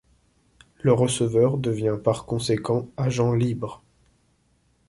Le 0.79 0.93
receveur 0.93 1.59
devient 1.59 1.99
par 2.03 2.25
conséquent 2.25 2.89
agent 2.97 3.33
libre. 3.33 3.83